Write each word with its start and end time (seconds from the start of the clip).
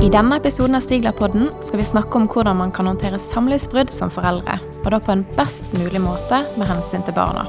I 0.00 0.08
denne 0.08 0.36
episoden 0.40 0.78
av 0.78 0.80
Stiglerpodden 0.80 1.50
skal 1.60 1.76
vi 1.76 1.84
snakke 1.84 2.16
om 2.16 2.24
hvordan 2.32 2.56
man 2.56 2.70
kan 2.72 2.86
håndtere 2.88 3.18
samlivsbrudd 3.20 3.90
som 3.92 4.08
foreldre, 4.08 4.54
og 4.80 4.86
da 4.94 4.96
på 4.96 5.12
en 5.12 5.26
best 5.36 5.66
mulig 5.76 6.00
måte 6.00 6.38
med 6.56 6.70
hensyn 6.70 7.02
til 7.04 7.12
barna. 7.12 7.42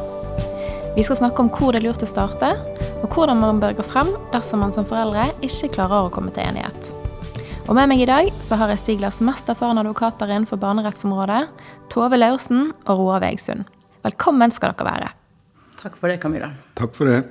Vi 0.98 1.06
skal 1.08 1.22
snakke 1.22 1.46
om 1.46 1.48
hvor 1.54 1.72
det 1.72 1.79
er 1.79 1.86
lurt 1.86 2.04
å 2.04 2.10
starte, 2.12 2.50
og 3.00 3.06
hvordan 3.08 3.40
man 3.40 3.61
bør 3.61 3.78
gå 3.78 3.86
frem 3.88 4.10
dersom 4.34 4.60
man 4.66 4.75
som 4.75 4.84
foreldre 4.89 5.29
ikke 5.48 5.70
klarer 5.78 6.10
å 6.10 6.11
komme 6.11 6.34
til 6.36 6.43
enighet. 6.43 6.89
Og 7.70 7.78
Med 7.78 7.88
meg 7.88 8.04
i 8.04 8.10
dag 8.10 8.34
så 8.43 8.57
har 8.60 8.74
jeg 8.74 8.82
Stiglers 8.82 9.21
mest 9.24 9.47
erfarne 9.47 9.86
advokater 9.86 10.28
innenfor 10.28 10.60
barnerettsområdet, 10.60 11.46
Tove 11.93 12.20
Laursen 12.20 12.74
og 12.83 12.92
Roar 13.00 13.24
Vegsund. 13.24 13.64
Velkommen 14.04 14.52
skal 14.52 14.74
dere 14.75 14.89
være. 14.89 15.14
Takk 15.79 15.96
for 15.96 16.11
det, 16.11 16.20
Camilla. 16.20 16.52
Takk 16.75 17.00
for 17.00 17.07
det. 17.07 17.21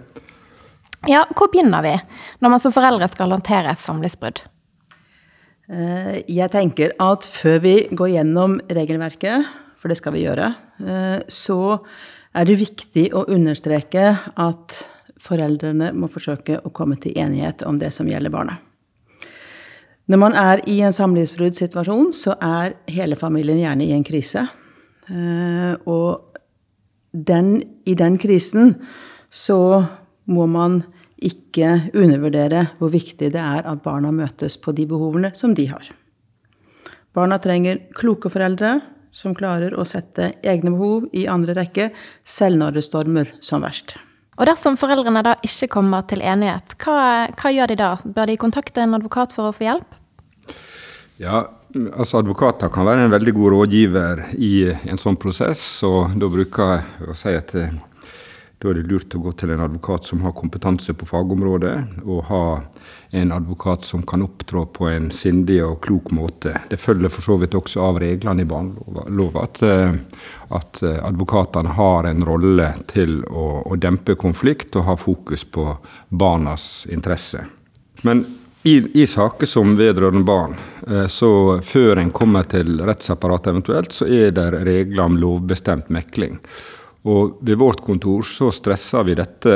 Ja, 1.12 1.26
Hvor 1.36 1.52
begynner 1.52 1.84
vi 1.84 1.92
når 2.40 2.56
man 2.56 2.64
som 2.64 2.72
foreldre 2.72 3.10
skal 3.12 3.36
håndtere 3.36 3.76
et 3.76 3.84
samlivsbrudd? 3.84 4.40
Eh, 5.70 6.22
jeg 6.26 6.50
tenker 6.50 6.96
at 6.98 7.26
før 7.30 7.60
vi 7.62 7.74
går 7.94 8.14
gjennom 8.16 8.56
regelverket, 8.74 9.46
for 9.78 9.92
det 9.92 10.00
skal 10.00 10.16
vi 10.16 10.24
gjøre, 10.24 10.48
eh, 10.82 11.20
så 11.30 11.78
er 12.34 12.48
det 12.48 12.58
viktig 12.58 13.10
å 13.14 13.26
understreke 13.30 14.08
at 14.34 14.80
foreldrene 15.20 15.92
må 15.94 16.08
forsøke 16.10 16.58
å 16.64 16.72
komme 16.74 16.98
til 16.98 17.14
enighet 17.18 17.62
om 17.68 17.78
det 17.78 17.92
som 17.94 18.08
gjelder 18.08 18.34
barnet. 18.34 18.58
Når 20.10 20.18
man 20.18 20.34
er 20.34 20.60
i 20.66 20.80
en 20.82 20.94
samlivsbruddsituasjon, 20.96 22.10
så 22.12 22.34
er 22.42 22.74
hele 22.90 23.14
familien 23.14 23.60
gjerne 23.60 23.86
i 23.86 23.94
en 23.94 24.06
krise. 24.06 24.48
Eh, 25.06 25.74
og 25.86 26.34
den, 27.12 27.62
i 27.86 27.94
den 27.94 28.18
krisen 28.18 28.74
så 29.30 29.86
må 30.26 30.46
man 30.50 30.82
ikke 31.20 31.92
undervurdere 31.94 32.66
hvor 32.78 32.92
viktig 32.92 33.32
det 33.34 33.40
er 33.40 33.66
at 33.68 33.82
barna 33.84 34.12
møtes 34.14 34.56
på 34.60 34.74
de 34.76 34.86
behovene 34.88 35.32
som 35.36 35.54
de 35.56 35.66
har. 35.70 35.90
Barna 37.16 37.40
trenger 37.42 37.82
kloke 37.96 38.30
foreldre 38.32 38.78
som 39.10 39.34
klarer 39.34 39.74
å 39.74 39.84
sette 39.88 40.32
egne 40.46 40.70
behov 40.70 41.08
i 41.12 41.26
andre 41.28 41.56
rekke, 41.58 41.90
selv 42.22 42.60
når 42.60 42.78
det 42.78 42.86
stormer 42.86 43.32
som 43.42 43.64
verst. 43.66 43.96
Og 44.38 44.46
dersom 44.48 44.78
foreldrene 44.80 45.22
da 45.26 45.34
ikke 45.44 45.68
kommer 45.74 46.06
til 46.08 46.22
enighet, 46.24 46.76
hva, 46.80 47.28
hva 47.36 47.50
gjør 47.52 47.72
de 47.72 47.80
da? 47.82 47.90
Bør 48.04 48.30
de 48.30 48.38
kontakte 48.40 48.84
en 48.84 48.96
advokat 48.96 49.34
for 49.36 49.50
å 49.50 49.56
få 49.56 49.66
hjelp? 49.66 49.98
Ja, 51.20 51.42
altså 51.92 52.22
Advokater 52.22 52.70
kan 52.72 52.86
være 52.88 53.04
en 53.04 53.12
veldig 53.12 53.34
god 53.36 53.52
rådgiver 53.52 54.22
i 54.40 54.70
en 54.70 55.00
sånn 55.02 55.18
prosess. 55.20 55.60
og 55.84 56.16
Da 56.16 56.30
bruker 56.32 56.72
jeg 56.78 57.10
å 57.10 57.16
si 57.18 57.34
at 57.36 57.52
da 58.60 58.68
er 58.68 58.76
det 58.76 58.90
lurt 58.92 59.14
å 59.16 59.22
gå 59.24 59.30
til 59.40 59.54
en 59.54 59.62
advokat 59.64 60.04
som 60.10 60.20
har 60.20 60.34
kompetanse 60.36 60.92
på 60.92 61.06
fagområdet, 61.08 61.76
og 62.04 62.26
ha 62.28 62.42
en 63.16 63.30
advokat 63.32 63.86
som 63.88 64.02
kan 64.06 64.20
opptrå 64.22 64.66
på 64.76 64.88
en 64.90 65.06
sindig 65.10 65.62
og 65.64 65.78
klok 65.86 66.10
måte. 66.12 66.52
Det 66.68 66.76
følger 66.76 67.08
for 67.08 67.24
så 67.24 67.38
vidt 67.40 67.56
også 67.56 67.80
av 67.88 68.00
reglene 68.02 68.44
i 68.44 68.48
barnelova 68.50 69.46
at, 69.48 69.62
eh, 69.64 69.94
at 70.52 70.82
eh, 70.84 70.98
advokatene 71.08 71.72
har 71.78 72.08
en 72.10 72.26
rolle 72.28 72.68
til 72.92 73.22
å, 73.24 73.46
å, 73.64 73.78
dempe 73.80 74.18
konflikt 74.20 74.76
og 74.76 74.84
ha 74.90 74.96
fokus 75.00 75.46
på 75.48 75.64
barnas 76.08 76.84
interesse. 76.92 77.46
Men 78.04 78.26
i, 78.62 78.76
i 79.02 79.06
saker 79.08 79.48
som 79.48 79.72
vedrørende 79.78 80.26
barn, 80.28 80.58
eh, 80.84 81.06
så 81.08 81.62
før 81.64 82.02
en 82.04 82.12
kommer 82.12 82.44
til 82.44 82.76
rettsapparatet 82.84 83.54
eventuelt, 83.54 83.96
så 83.96 84.04
er 84.04 84.36
det 84.36 84.50
regler 84.68 85.06
om 85.06 85.16
lovbestemt 85.16 85.88
mekling. 85.88 86.36
Og 87.08 87.38
ved 87.40 87.56
vårt 87.56 87.80
kontor 87.80 88.26
så 88.28 88.50
stresser 88.52 89.06
vi 89.08 89.14
dette 89.16 89.54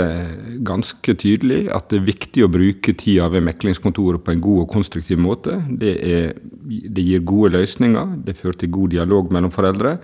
ganske 0.64 1.14
tydelig, 1.20 1.66
at 1.68 1.90
det 1.92 1.98
er 2.00 2.06
viktig 2.06 2.46
å 2.46 2.52
bruke 2.52 2.94
tida 2.96 3.26
ved 3.32 3.44
meklingskontoret 3.50 4.24
på 4.24 4.32
en 4.32 4.40
god 4.44 4.62
og 4.62 4.70
konstruktiv 4.72 5.20
måte. 5.20 5.58
Det, 5.68 5.92
er, 6.00 6.32
det 6.64 7.04
gir 7.04 7.26
gode 7.28 7.52
løsninger, 7.58 8.16
det 8.24 8.38
fører 8.38 8.62
til 8.62 8.72
god 8.72 8.96
dialog 8.96 9.34
mellom 9.36 9.52
foreldre. 9.52 9.98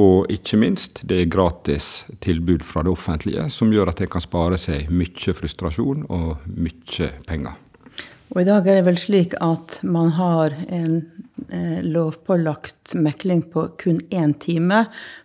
Og 0.00 0.30
ikke 0.32 0.56
minst, 0.62 1.02
det 1.04 1.18
er 1.20 1.32
gratis 1.32 2.06
tilbud 2.24 2.64
fra 2.64 2.86
det 2.86 2.94
offentlige, 2.94 3.48
som 3.52 3.72
gjør 3.74 3.90
at 3.92 4.00
en 4.00 4.12
kan 4.12 4.24
spare 4.24 4.56
seg 4.60 4.88
mye 4.94 5.34
frustrasjon 5.36 6.06
og 6.08 6.46
mye 6.48 7.10
penger. 7.28 7.58
Og 8.30 8.40
I 8.40 8.46
dag 8.46 8.68
er 8.70 8.78
det 8.78 8.86
vel 8.86 8.98
slik 9.02 9.34
at 9.42 9.80
man 9.82 10.12
har 10.14 10.54
en 10.70 11.00
eh, 11.50 11.80
lovpålagt 11.82 12.94
mekling 12.94 13.42
på 13.50 13.66
kun 13.82 13.98
én 14.14 14.36
time, 14.38 14.84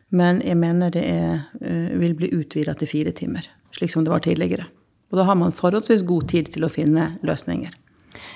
men 0.09 0.41
jeg 0.45 0.57
mener 0.57 0.93
det 0.93 1.05
er, 1.09 1.45
eh, 1.61 1.95
vil 1.99 2.15
bli 2.17 2.31
utvida 2.33 2.75
til 2.77 2.87
fire 2.87 3.11
timer, 3.11 3.47
slik 3.75 3.91
som 3.91 4.05
det 4.05 4.13
var 4.13 4.25
tidligere. 4.25 4.67
Og 5.11 5.17
da 5.19 5.23
har 5.23 5.35
man 5.35 5.55
forholdsvis 5.55 6.05
god 6.05 6.29
tid 6.29 6.51
til 6.53 6.65
å 6.65 6.71
finne 6.71 7.15
løsninger. 7.23 7.73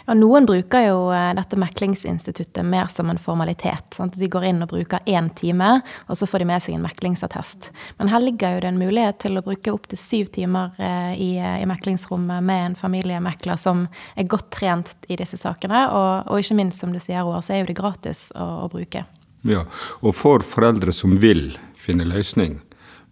Ja, 0.08 0.16
noen 0.18 0.46
bruker 0.48 0.84
jo 0.88 0.98
eh, 1.14 1.32
dette 1.38 1.60
meklingsinstituttet 1.60 2.66
mer 2.66 2.90
som 2.92 3.10
en 3.12 3.20
formalitet. 3.22 3.94
Sant? 3.96 4.18
De 4.20 4.30
går 4.32 4.48
inn 4.50 4.64
og 4.64 4.72
bruker 4.74 5.04
én 5.10 5.30
time, 5.36 5.80
og 6.08 6.20
så 6.20 6.28
får 6.30 6.44
de 6.44 6.50
med 6.50 6.64
seg 6.64 6.76
en 6.76 6.86
meklingsattest. 6.86 7.70
Men 8.00 8.12
her 8.12 8.24
ligger 8.24 8.56
jo 8.56 8.64
det 8.64 8.72
en 8.72 8.82
mulighet 8.82 9.22
til 9.24 9.40
å 9.40 9.46
bruke 9.46 9.74
opptil 9.76 10.02
syv 10.02 10.34
timer 10.36 10.76
eh, 10.82 11.14
i, 11.16 11.30
i, 11.40 11.70
meklingsrommet 11.70 12.44
med 12.46 12.66
en 12.72 12.80
familiemekler 12.80 13.60
som 13.60 13.88
er 14.16 14.30
godt 14.30 14.50
trent 14.56 14.96
i 15.10 15.20
disse 15.20 15.40
sakene. 15.40 15.86
Og, 15.94 16.28
og 16.28 16.44
ikke 16.44 16.60
minst, 16.60 16.82
som 16.82 16.96
du 16.96 17.00
sier, 17.02 17.24
Roar, 17.24 17.44
så 17.46 17.56
er 17.56 17.64
jo 17.64 17.72
det 17.72 17.80
gratis 17.80 18.30
å, 18.36 18.50
å 18.66 18.70
bruke. 18.72 19.06
Ja, 19.48 19.64
og 20.04 20.16
for 20.20 20.44
foreldre 20.44 20.92
som 20.96 21.16
vil 21.22 21.54
finne 21.80 22.08
løsning, 22.08 22.58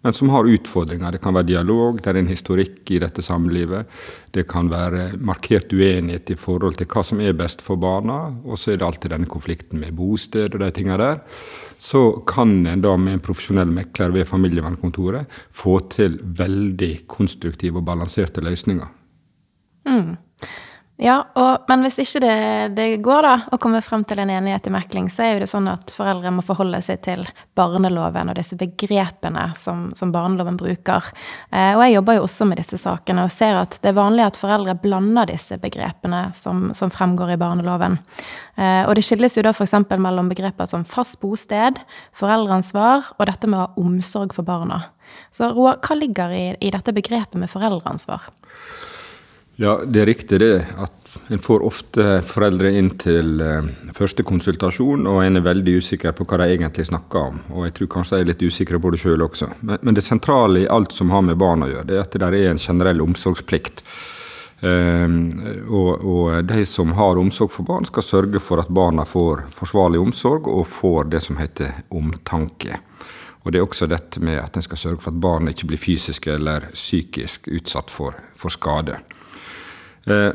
men 0.05 0.13
som 0.13 0.29
har 0.29 0.47
utfordringer. 0.47 1.11
Det 1.11 1.21
kan 1.23 1.35
være 1.35 1.49
dialog, 1.49 2.01
det 2.03 2.11
er 2.11 2.19
en 2.19 2.29
historikk 2.29 2.91
i 2.93 2.99
dette 3.01 3.23
samlivet. 3.25 3.87
Det 4.31 4.45
kan 4.47 4.69
være 4.71 5.17
markert 5.17 5.73
uenighet 5.73 6.29
i 6.31 6.37
forhold 6.39 6.77
til 6.77 6.87
hva 6.91 7.03
som 7.03 7.23
er 7.23 7.35
best 7.35 7.63
for 7.65 7.79
barna. 7.81 8.19
Og 8.45 8.59
så 8.61 8.71
er 8.71 8.79
det 8.79 8.87
alltid 8.87 9.15
denne 9.15 9.29
konflikten 9.31 9.81
med 9.81 9.95
bosted 9.97 10.53
og 10.53 10.61
de 10.61 10.69
tingene 10.75 10.99
der. 11.01 11.23
Så 11.79 12.21
kan 12.29 12.59
en 12.69 12.85
da 12.85 12.93
med 12.99 13.17
en 13.17 13.25
profesjonell 13.25 13.73
mekler 13.73 14.13
ved 14.13 14.29
familievernkontoret 14.29 15.39
få 15.51 15.79
til 15.91 16.19
veldig 16.21 16.93
konstruktive 17.09 17.81
og 17.81 17.89
balanserte 17.89 18.45
løsninger. 18.45 18.87
Mm. 19.87 20.15
Ja, 20.97 21.19
og, 21.37 21.67
men 21.69 21.83
hvis 21.85 21.99
ikke 22.01 22.23
det, 22.23 22.37
det, 22.73 22.85
går 23.05 23.21
da, 23.21 23.33
å 23.53 23.59
komme 23.61 23.83
frem 23.85 24.01
til 24.09 24.17
en 24.17 24.31
enighet 24.33 24.65
i 24.65 24.71
mekling, 24.73 25.11
så 25.13 25.27
er 25.27 25.35
jo 25.35 25.43
det 25.43 25.49
sånn 25.51 25.69
at 25.69 25.93
foreldre 25.93 26.31
må 26.33 26.41
forholde 26.41 26.79
seg 26.81 27.03
til 27.05 27.21
barneloven 27.57 28.31
og 28.31 28.39
disse 28.39 28.57
begrepene 28.57 29.43
som, 29.61 29.91
som 29.97 30.09
barneloven 30.15 30.57
bruker. 30.57 31.11
Eh, 31.51 31.75
og 31.75 31.83
jeg 31.85 31.93
jobber 31.99 32.17
jo 32.17 32.25
også 32.25 32.49
med 32.49 32.63
disse 32.63 32.81
sakene 32.81 33.27
og 33.27 33.35
ser 33.35 33.61
at 33.61 33.77
det 33.83 33.93
er 33.93 33.99
vanlig 33.99 34.25
at 34.25 34.41
foreldre 34.41 34.73
blander 34.81 35.29
disse 35.29 35.59
begrepene 35.61 36.23
som, 36.33 36.71
som 36.73 36.89
fremgår 36.89 37.35
i 37.35 37.39
barneloven. 37.45 38.01
Eh, 38.57 38.81
og 38.89 38.97
det 38.97 39.05
skilles 39.05 39.37
jo 39.37 39.45
da 39.45 39.53
f.eks. 39.53 39.77
mellom 40.01 40.33
begreper 40.33 40.65
som 40.65 40.81
fast 40.81 41.21
bosted, 41.21 41.77
foreldreansvar 42.17 43.13
og 43.19 43.25
dette 43.29 43.45
med 43.45 43.61
å 43.61 43.67
ha 43.67 43.85
omsorg 43.85 44.33
for 44.33 44.49
barna. 44.49 44.87
Så 45.29 45.53
Roar, 45.53 45.77
hva 45.77 46.01
ligger 46.01 46.33
i, 46.33 46.45
i 46.57 46.73
dette 46.73 46.89
begrepet 46.97 47.37
med 47.37 47.53
foreldreansvar? 47.53 48.31
Ja, 49.57 49.79
det 49.85 50.01
er 50.03 50.05
riktig 50.05 50.37
det. 50.39 50.65
At 50.77 50.93
en 51.33 51.41
får 51.41 51.63
ofte 51.65 52.03
foreldre 52.29 52.69
inn 52.77 52.91
til 53.01 53.41
eh, 53.41 53.69
første 53.97 54.21
konsultasjon, 54.27 55.07
og 55.09 55.23
en 55.23 55.39
er 55.39 55.45
veldig 55.47 55.79
usikker 55.81 56.13
på 56.13 56.27
hva 56.29 56.43
de 56.43 56.51
egentlig 56.53 56.85
snakker 56.91 57.31
om. 57.31 57.39
Og 57.55 57.65
jeg 57.65 57.73
tror 57.79 57.89
kanskje 57.95 58.19
de 58.19 58.25
er 58.25 58.29
litt 58.31 58.45
usikre 58.45 58.79
på 58.81 58.91
det 58.93 59.01
sjøl 59.01 59.25
også. 59.25 59.49
Men, 59.63 59.81
men, 59.81 59.97
det 59.97 60.05
sentrale 60.05 60.61
i 60.61 60.69
alt 60.69 60.93
som 60.93 61.09
har 61.13 61.25
med 61.25 61.41
barn 61.41 61.65
å 61.65 61.71
gjøre, 61.71 61.87
det 61.89 61.97
er 61.97 62.05
at 62.05 62.19
det 62.21 62.29
er 62.29 62.51
en 62.51 62.61
generell 62.61 63.01
omsorgsplikt. 63.07 63.81
Um, 64.57 65.17
og, 65.69 65.89
og, 66.01 66.29
de 66.49 66.63
som 66.65 66.95
har 66.97 67.19
omsorg 67.21 67.51
for 67.53 67.65
barn, 67.65 67.85
skal 67.89 68.05
sørge 68.05 68.41
for 68.41 68.61
at 68.61 68.71
barna 68.73 69.05
får 69.05 69.47
forsvarlig 69.57 70.01
omsorg 70.01 70.49
og 70.49 70.65
får 70.69 71.11
det 71.13 71.25
som 71.25 71.41
heter 71.41 71.83
omtanke. 71.93 72.77
Og 73.41 73.53
det 73.53 73.61
er 73.61 73.65
også 73.65 73.89
dette 73.89 74.21
med 74.21 74.41
at 74.41 74.57
en 74.57 74.65
skal 74.65 74.81
sørge 74.81 75.01
for 75.01 75.13
at 75.13 75.21
barn 75.21 75.49
ikke 75.49 75.69
blir 75.69 75.81
fysisk 75.81 76.29
eller 76.29 76.69
psykisk 76.73 77.49
utsatt 77.53 77.93
for, 77.93 78.17
for 78.37 78.53
skade. 78.53 78.97
Eh, 80.07 80.33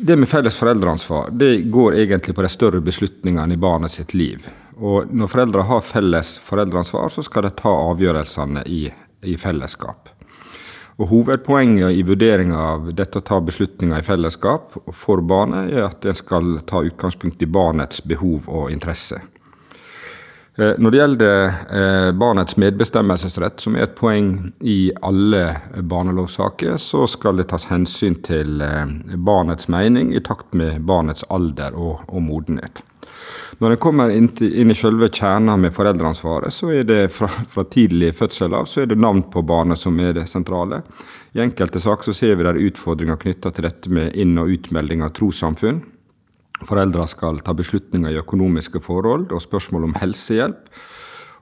det 0.00 0.16
med 0.16 0.28
felles 0.28 0.56
foreldreansvar 0.56 1.28
det 1.30 1.56
går 1.56 1.94
egentlig 1.94 2.34
på 2.34 2.42
de 2.42 2.48
større 2.50 2.80
beslutningene 2.82 3.54
i 3.54 3.60
barnet 3.60 3.94
sitt 3.94 4.14
liv. 4.14 4.48
Og 4.82 5.12
når 5.14 5.30
foreldre 5.30 5.66
har 5.68 5.84
felles 5.86 6.32
foreldreansvar, 6.42 7.12
så 7.12 7.22
skal 7.22 7.46
de 7.46 7.52
ta 7.60 7.70
avgjørelsene 7.92 8.64
i, 8.66 8.88
i 9.22 9.36
fellesskap. 9.38 10.10
Og 10.98 11.08
Hovedpoenget 11.08 11.94
i 11.94 12.02
vurderinga 12.06 12.58
av 12.74 12.90
dette 12.98 13.20
å 13.20 13.26
ta 13.26 13.38
beslutninger 13.40 14.02
i 14.02 14.06
fellesskap 14.06 14.74
for 14.90 15.22
barnet, 15.22 15.70
er 15.70 15.86
at 15.86 16.04
en 16.04 16.18
skal 16.18 16.58
ta 16.66 16.82
utgangspunkt 16.82 17.42
i 17.42 17.48
barnets 17.48 18.02
behov 18.02 18.50
og 18.50 18.72
interesse. 18.74 19.20
Eh, 20.58 20.74
når 20.78 20.90
det 20.90 20.98
gjelder 20.98 21.46
eh, 21.48 22.10
barnets 22.12 22.58
medbestemmelsesrett, 22.60 23.60
som 23.64 23.76
er 23.76 23.86
et 23.86 23.94
poeng 23.96 24.34
i 24.60 24.92
alle 25.00 25.46
barnelovsaker, 25.80 26.76
så 26.76 27.06
skal 27.08 27.40
det 27.40 27.48
tas 27.48 27.64
hensyn 27.70 28.18
til 28.26 28.60
eh, 28.60 29.16
barnets 29.16 29.70
mening 29.72 30.12
i 30.12 30.20
takt 30.20 30.52
med 30.52 30.82
barnets 30.84 31.24
alder 31.32 31.72
og, 31.72 32.02
og 32.08 32.26
modenhet. 32.26 32.82
Når 33.62 33.74
en 33.74 33.80
kommer 33.80 34.12
inn, 34.12 34.28
til, 34.36 34.52
inn 34.60 34.74
i 34.74 34.76
selve 34.76 35.08
kjernen 35.08 35.64
med 35.64 35.72
foreldreansvaret, 35.72 36.52
så 36.52 36.68
er 36.74 36.84
det 36.84 37.00
fra, 37.14 37.30
fra, 37.48 37.64
tidlig 37.64 38.10
fødsel 38.18 38.52
av 38.58 38.68
så 38.68 38.82
er 38.82 38.92
det 38.92 39.00
navn 39.00 39.22
på 39.32 39.44
barnet 39.46 39.80
som 39.80 39.96
er 40.04 40.12
det 40.16 40.26
sentrale. 40.28 40.82
I 41.32 41.44
enkelte 41.46 41.80
saker 41.80 42.10
så 42.10 42.16
ser 42.16 42.36
vi 42.36 42.44
der 42.44 42.60
utfordringer 42.60 43.20
knytta 43.22 43.54
til 43.54 43.68
dette 43.70 43.92
med 43.92 44.18
inn- 44.20 44.40
og 44.42 44.52
utmelding 44.52 45.04
av 45.06 45.14
trossamfunn. 45.16 45.80
Foreldre 46.68 47.06
skal 47.10 47.40
ta 47.44 47.54
beslutninger 47.56 48.12
i 48.12 48.20
økonomiske 48.20 48.82
forhold 48.84 49.32
og 49.32 49.44
spørsmål 49.44 49.90
om 49.90 49.96
helsehjelp. 50.00 50.68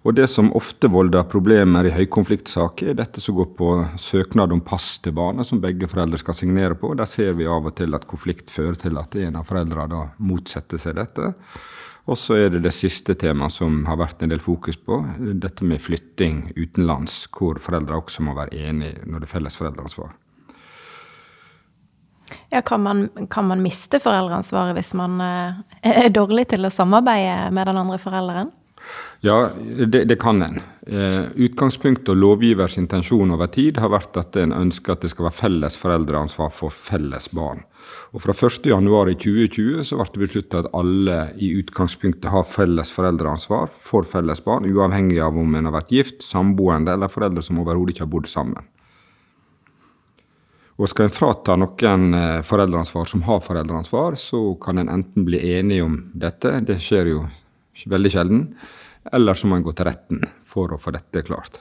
Og 0.00 0.16
det 0.16 0.30
som 0.32 0.48
ofte 0.56 0.88
volder 0.88 1.26
problemer 1.28 1.84
i 1.84 1.92
høykonfliktsaker, 1.92 2.92
er 2.92 2.96
dette 3.02 3.20
som 3.20 3.36
går 3.36 3.50
på 3.58 3.72
søknad 4.00 4.54
om 4.54 4.62
pass 4.64 4.94
til 5.04 5.12
barnet, 5.18 5.44
som 5.48 5.60
begge 5.60 5.90
foreldre 5.92 6.20
skal 6.22 6.38
signere 6.38 6.78
på. 6.78 6.94
Der 6.96 7.08
ser 7.08 7.34
vi 7.36 7.48
av 7.48 7.68
og 7.68 7.74
til 7.76 7.92
at 7.96 8.08
konflikt 8.08 8.48
fører 8.52 8.80
til 8.80 8.96
at 8.96 9.18
en 9.20 9.36
av 9.42 9.50
foreldrene 9.50 9.90
da 9.92 10.06
motsetter 10.24 10.80
seg 10.80 10.96
dette. 10.96 11.34
Og 12.08 12.16
så 12.16 12.38
er 12.40 12.48
det 12.54 12.62
det 12.64 12.72
siste 12.72 13.14
temaet 13.20 13.52
som 13.54 13.84
har 13.86 14.00
vært 14.00 14.24
en 14.24 14.32
del 14.32 14.40
fokus 14.40 14.80
på, 14.80 15.02
dette 15.20 15.68
med 15.68 15.84
flytting 15.84 16.46
utenlands, 16.56 17.26
hvor 17.36 17.60
foreldre 17.60 18.00
også 18.00 18.24
må 18.24 18.34
være 18.38 18.56
enige 18.56 19.04
når 19.04 19.20
det 19.20 19.28
er 19.28 19.34
felles 19.36 19.60
foreldreansvar. 19.60 20.16
Ja, 22.52 22.62
kan 22.66 22.82
man, 22.82 23.08
kan 23.30 23.48
man 23.48 23.62
miste 23.64 24.00
foreldreansvaret 24.02 24.76
hvis 24.78 24.94
man 24.98 25.20
eh, 25.24 25.60
er 25.82 26.10
dårlig 26.14 26.48
til 26.52 26.66
å 26.66 26.72
samarbeide 26.72 27.50
med 27.54 27.70
den 27.70 27.80
andre 27.80 28.00
forelderen? 28.02 28.50
Ja, 29.20 29.50
det, 29.86 30.04
det 30.08 30.16
kan 30.20 30.42
en. 30.42 30.62
Eh, 30.86 31.26
utgangspunktet 31.44 32.08
og 32.14 32.16
lovgivers 32.16 32.78
intensjon 32.80 33.34
over 33.34 33.50
tid 33.52 33.76
har 33.82 33.92
vært 33.92 34.16
at 34.16 34.38
en 34.40 34.54
ønsker 34.56 34.94
at 34.94 35.04
det 35.04 35.12
skal 35.12 35.28
være 35.28 35.36
felles 35.36 35.76
foreldreansvar 35.78 36.54
for 36.56 36.72
felles 36.72 37.28
barn. 37.36 37.60
Og 38.14 38.24
Fra 38.24 38.32
1.1.2020 38.32 39.84
så 39.86 39.98
ble 40.00 40.08
det 40.14 40.22
besluttet 40.24 40.58
at 40.62 40.72
alle 40.76 41.20
i 41.36 41.52
utgangspunktet 41.60 42.30
har 42.32 42.48
felles 42.48 42.92
foreldreansvar 42.96 43.68
for 43.70 44.08
felles 44.08 44.40
barn, 44.44 44.68
uavhengig 44.70 45.20
av 45.22 45.38
om 45.38 45.54
en 45.54 45.68
har 45.68 45.76
vært 45.76 45.94
gift, 45.94 46.24
samboende 46.24 46.96
eller 46.96 47.12
foreldre 47.12 47.44
som 47.44 47.60
overhodet 47.62 47.94
ikke 47.94 48.06
har 48.06 48.14
bodd 48.16 48.30
sammen. 48.30 48.70
Og 50.80 50.88
skal 50.88 51.10
en 51.10 51.12
frata 51.12 51.58
noen 51.60 52.14
eh, 52.16 52.42
foreldreansvar 52.46 53.08
som 53.08 53.24
har 53.26 53.42
foreldreansvar, 53.44 54.16
så 54.16 54.40
kan 54.62 54.80
en 54.80 54.88
enten 54.88 55.26
bli 55.26 55.42
enig 55.58 55.82
om 55.84 55.98
dette, 56.16 56.54
det 56.64 56.78
skjer 56.80 57.12
jo 57.12 57.24
veldig 57.90 58.12
sjelden, 58.12 58.46
eller 59.12 59.36
så 59.36 59.48
må 59.48 59.58
en 59.58 59.66
gå 59.66 59.74
til 59.76 59.88
retten 59.88 60.24
for 60.48 60.72
å 60.72 60.80
få 60.80 60.94
dette 60.96 61.24
klart. 61.26 61.60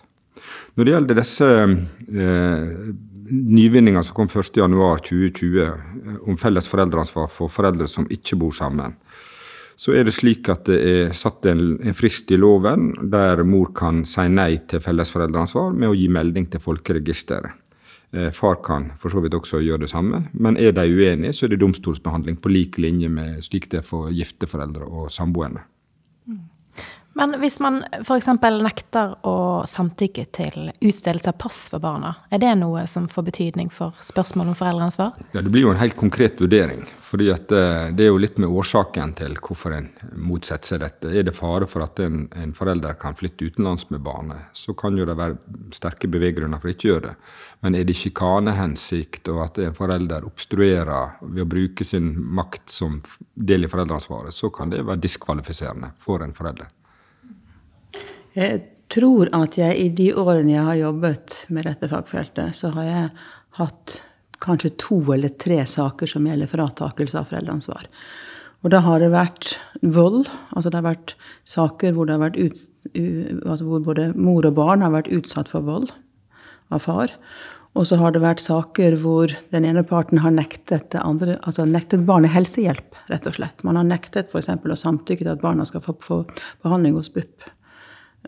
Når 0.80 0.86
det 0.86 0.94
gjelder 0.94 1.20
disse 1.20 1.50
eh, 1.68 2.72
nyvinningene 3.30 4.06
som 4.08 4.16
kom 4.16 4.32
1.1.2020 4.32 5.62
eh, 5.66 6.18
om 6.24 6.40
felles 6.40 6.72
foreldreansvar 6.72 7.28
for 7.34 7.52
foreldre 7.52 7.92
som 7.92 8.08
ikke 8.08 8.40
bor 8.40 8.56
sammen, 8.56 8.96
så 9.80 9.96
er 9.96 10.08
det 10.08 10.16
slik 10.16 10.48
at 10.52 10.68
det 10.68 10.80
er 10.80 11.16
satt 11.16 11.48
en, 11.48 11.74
en 11.84 11.96
frist 11.96 12.32
i 12.32 12.40
loven 12.40 12.94
der 13.12 13.44
mor 13.48 13.72
kan 13.76 14.06
si 14.08 14.28
nei 14.32 14.54
til 14.68 14.84
felles 14.84 15.12
foreldreansvar 15.12 15.76
med 15.76 15.92
å 15.92 15.96
gi 15.96 16.08
melding 16.12 16.48
til 16.52 16.64
folkeregisteret. 16.64 17.69
Eh, 18.12 18.32
far 18.34 18.56
kan 18.66 18.92
for 18.98 19.14
så 19.14 19.22
vidt 19.22 19.36
også 19.38 19.62
gjøre 19.62 19.84
det 19.84 19.92
samme, 19.92 20.24
men 20.34 20.58
er 20.58 20.72
de 20.74 20.88
uenige, 20.90 21.34
så 21.34 21.46
er 21.46 21.54
det 21.54 21.60
domstolsbehandling 21.62 22.40
på 22.42 22.50
lik 22.50 22.80
linje 22.82 23.10
med 23.10 23.44
slik 23.46 23.70
det 23.70 23.84
er 23.84 23.86
for 23.86 24.10
gifte 24.10 24.50
foreldre 24.50 24.88
og 24.88 25.12
samboende. 25.14 25.62
Men 27.20 27.36
hvis 27.42 27.58
man 27.60 27.82
f.eks. 28.00 28.30
nekter 28.64 29.18
å 29.28 29.66
samtykke 29.68 30.24
til 30.32 30.70
utstedelse 30.72 31.34
av 31.34 31.36
pass 31.42 31.66
for 31.68 31.84
barna, 31.84 32.14
er 32.32 32.40
det 32.40 32.54
noe 32.62 32.86
som 32.88 33.10
får 33.12 33.26
betydning 33.28 33.68
for 33.74 33.98
spørsmål 34.08 34.54
om 34.54 34.56
foreldreansvar? 34.56 35.18
Ja, 35.34 35.42
Det 35.42 35.52
blir 35.52 35.68
jo 35.68 35.74
en 35.74 35.82
helt 35.82 35.98
konkret 36.00 36.40
vurdering. 36.40 36.88
fordi 37.10 37.32
at 37.34 37.48
Det 37.50 38.06
er 38.06 38.12
jo 38.12 38.18
litt 38.22 38.38
med 38.38 38.50
årsaken 38.50 39.16
til 39.18 39.36
hvorfor 39.36 39.74
en 39.74 39.90
motsetter 40.14 40.68
seg 40.68 40.80
dette. 40.80 41.10
Er 41.10 41.24
det 41.24 41.36
fare 41.36 41.68
for 41.68 41.82
at 41.82 42.00
en, 42.00 42.30
en 42.36 42.54
forelder 42.54 42.94
kan 42.94 43.16
flytte 43.16 43.50
utenlands 43.50 43.90
med 43.90 44.00
barnet, 44.06 44.54
så 44.54 44.74
kan 44.78 44.96
jo 44.96 45.06
det 45.06 45.18
være 45.18 45.36
sterke 45.74 46.08
beveggrunner 46.08 46.62
for 46.62 46.70
å 46.70 46.76
ikke 46.76 46.88
gjøre 46.88 47.08
det. 47.10 47.16
Men 47.66 47.76
er 47.76 47.84
det 47.84 47.98
sjikanehensikt 47.98 49.28
og 49.34 49.44
at 49.44 49.58
en 49.58 49.76
forelder 49.76 50.24
obstruerer 50.24 51.18
ved 51.22 51.44
å 51.44 51.50
bruke 51.50 51.84
sin 51.84 52.14
makt 52.16 52.70
som 52.70 53.02
del 53.34 53.66
i 53.66 53.72
foreldreansvaret, 53.72 54.32
så 54.32 54.54
kan 54.54 54.70
det 54.70 54.86
være 54.86 55.02
diskvalifiserende 55.04 55.96
for 56.00 56.24
en 56.24 56.38
forelder. 56.38 56.70
Jeg 58.38 58.62
tror 58.94 59.30
at 59.38 59.58
jeg 59.58 59.78
i 59.78 59.90
de 59.94 60.12
årene 60.18 60.56
jeg 60.56 60.66
har 60.66 60.80
jobbet 60.80 61.44
med 61.54 61.68
dette 61.70 61.90
fagfeltet, 61.92 62.58
så 62.58 62.72
har 62.78 62.88
jeg 62.88 63.12
hatt 63.60 64.00
kanskje 64.44 64.74
to 64.80 65.02
eller 65.14 65.34
tre 65.42 65.62
saker 65.68 66.10
som 66.10 66.28
gjelder 66.28 66.50
fratakelse 66.50 67.20
av 67.20 67.30
foreldreansvar. 67.30 67.88
Og 68.64 68.74
da 68.74 68.82
har 68.84 69.00
det 69.00 69.12
vært 69.14 69.54
vold. 69.82 70.28
Altså 70.52 70.72
det 70.72 70.80
har 70.82 70.90
vært 70.90 71.14
saker 71.48 71.96
hvor, 71.96 72.10
vært 72.10 72.40
ut, 72.40 72.66
altså 73.46 73.68
hvor 73.68 73.86
både 73.86 74.10
mor 74.20 74.48
og 74.48 74.58
barn 74.58 74.84
har 74.84 74.94
vært 74.96 75.12
utsatt 75.16 75.52
for 75.52 75.64
vold 75.68 75.94
av 76.74 76.84
far. 76.84 77.14
Og 77.78 77.86
så 77.86 78.00
har 78.02 78.12
det 78.12 78.24
vært 78.24 78.42
saker 78.44 78.98
hvor 79.00 79.32
den 79.54 79.68
ene 79.70 79.86
parten 79.88 80.20
har 80.24 80.34
nektet, 80.34 80.96
andre, 81.00 81.38
altså 81.48 81.68
nektet 81.70 82.04
barnet 82.08 82.34
helsehjelp, 82.34 82.98
rett 83.12 83.30
og 83.30 83.38
slett. 83.38 83.64
Man 83.64 83.78
har 83.80 83.88
nektet 83.88 84.34
f.eks. 84.34 84.50
å 84.50 84.80
samtykke 84.84 85.24
til 85.24 85.32
at 85.32 85.44
barna 85.44 85.68
skal 85.70 85.84
få 85.86 86.24
behandling 86.66 86.98
hos 86.98 87.12
BUP. 87.14 87.48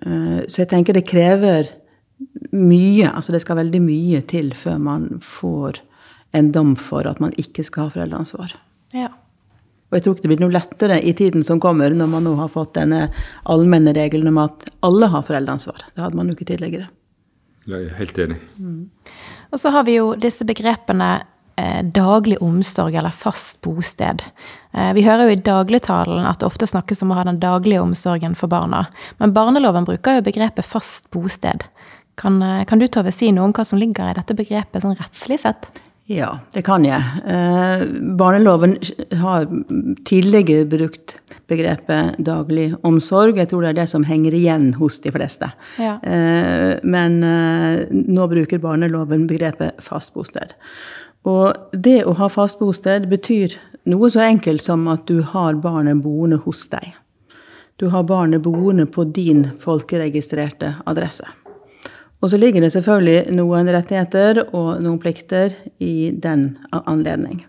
Eh, 0.02 0.42
så 0.48 0.64
jeg 0.64 0.72
tenker 0.72 0.98
det 0.98 1.08
krever 1.10 1.70
mye, 2.52 3.10
altså 3.10 3.34
det 3.34 3.42
skal 3.44 3.60
veldig 3.62 3.82
mye 3.84 4.22
til 4.30 4.52
før 4.58 4.78
man 4.82 5.08
får 5.26 5.82
en 6.38 6.52
dom 6.54 6.76
for 6.80 7.08
at 7.10 7.20
man 7.24 7.34
ikke 7.42 7.66
skal 7.68 7.88
ha 7.88 7.96
foreldreansvar. 7.96 8.56
Ja. 8.96 9.10
Og 9.92 9.98
jeg 9.98 10.06
tror 10.06 10.16
ikke 10.16 10.24
det 10.24 10.32
blir 10.32 10.44
noe 10.46 10.56
lettere 10.56 11.02
i 11.04 11.12
tiden 11.18 11.44
som 11.44 11.60
kommer, 11.60 11.92
når 11.92 12.08
man 12.08 12.24
nå 12.24 12.38
har 12.40 12.52
fått 12.52 12.78
denne 12.78 13.10
allmenne 13.52 13.92
regelen 13.98 14.32
om 14.32 14.40
at 14.46 14.70
alle 14.88 15.10
har 15.12 15.26
foreldreansvar. 15.28 15.90
Det 15.92 16.06
hadde 16.06 16.20
man 16.20 16.32
jo 16.32 16.38
ikke 16.38 16.48
tidligere. 16.54 16.88
Jeg 17.68 17.90
er 17.90 17.98
helt 18.00 18.22
enig. 18.24 18.40
Mm. 18.58 18.86
Og 19.52 19.60
så 19.60 19.74
har 19.76 19.84
vi 19.86 19.98
jo 20.00 20.14
disse 20.16 20.48
begrepene 20.48 21.10
daglig 21.84 22.38
omsorg 22.42 22.96
eller 22.96 23.14
fast 23.16 23.62
bosted. 23.62 24.24
Eh, 24.74 24.94
vi 24.94 25.04
hører 25.06 25.28
jo 25.28 25.36
i 25.36 25.44
dagligtalen 25.44 26.26
at 26.28 26.42
det 26.42 26.48
ofte 26.48 26.70
snakkes 26.70 27.04
om 27.04 27.12
å 27.12 27.20
ha 27.20 27.28
den 27.28 27.42
daglige 27.42 27.84
omsorgen 27.84 28.38
for 28.40 28.52
barna. 28.52 28.86
Men 29.20 29.36
barneloven 29.36 29.88
bruker 29.88 30.20
jo 30.20 30.28
begrepet 30.30 30.68
fast 30.68 31.10
bosted. 31.12 31.68
Kan, 32.20 32.42
eh, 32.42 32.66
kan 32.66 32.80
du 32.80 32.88
Tove 32.88 33.12
si 33.12 33.32
noe 33.32 33.50
om 33.50 33.54
hva 33.54 33.66
som 33.66 33.80
ligger 33.80 34.12
i 34.12 34.18
dette 34.18 34.38
begrepet 34.38 34.84
sånn 34.84 34.98
rettslig 35.00 35.42
sett? 35.44 35.72
Ja, 36.12 36.40
det 36.52 36.66
kan 36.66 36.84
jeg. 36.84 37.00
barneloven 38.18 38.74
har 39.16 39.46
tidligere 40.04 40.66
brukt 40.68 41.16
begrepet 41.48 42.18
daglig 42.18 42.74
omsorg. 42.84 43.38
Jeg 43.38 43.48
tror 43.48 43.62
det 43.62 43.70
er 43.70 43.78
det 43.80 43.88
som 43.88 44.04
henger 44.04 44.34
igjen 44.34 44.74
hos 44.74 45.00
de 45.00 45.12
fleste. 45.12 45.48
Ja. 45.80 46.00
men 46.84 47.22
nå 47.22 48.28
bruker 48.28 48.60
barneloven 48.60 49.26
begrepet 49.30 49.80
fast 49.80 50.14
bosted. 50.14 50.52
Og 51.28 51.54
det 51.74 52.02
å 52.08 52.16
ha 52.18 52.30
fast 52.34 52.60
bosted 52.62 53.08
betyr 53.12 53.54
noe 53.90 54.10
så 54.10 54.24
enkelt 54.26 54.64
som 54.66 54.88
at 54.90 55.06
du 55.10 55.22
har 55.22 55.60
barnet 55.62 56.02
boende 56.02 56.42
hos 56.46 56.64
deg. 56.72 56.96
Du 57.78 57.90
har 57.94 58.06
barnet 58.06 58.44
boende 58.46 58.86
på 58.86 59.06
din 59.10 59.48
folkeregistrerte 59.62 60.76
adresse. 60.86 61.26
Og 62.22 62.30
så 62.30 62.38
ligger 62.38 62.62
det 62.62 62.74
selvfølgelig 62.76 63.34
noen 63.34 63.70
rettigheter 63.74 64.44
og 64.52 64.82
noen 64.84 65.00
plikter 65.02 65.56
i 65.82 66.12
den 66.14 66.52
anledning. 66.70 67.42